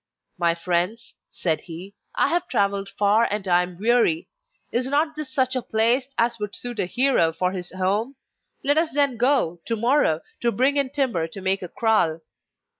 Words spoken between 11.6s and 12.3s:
a kraal.